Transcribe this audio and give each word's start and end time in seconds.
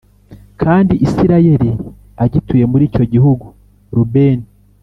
Kandi 0.61 0.93
Isirayeli 1.05 1.71
agituye 2.23 2.63
muri 2.71 2.83
icyo 2.89 3.03
gihugu 3.13 3.45
Rubeni 3.95 4.47